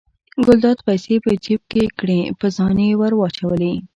ګلداد 0.45 0.77
پیسې 0.87 1.15
په 1.25 1.31
جب 1.43 1.61
کې 1.71 1.83
کړې 1.99 2.19
په 2.39 2.47
ځان 2.57 2.77
یې 2.85 2.93
ور 2.99 3.13
واچولې. 3.17 3.73